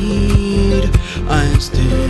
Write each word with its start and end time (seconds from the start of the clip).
heed. 0.00 0.90
I 1.28 1.58
still. 1.58 2.01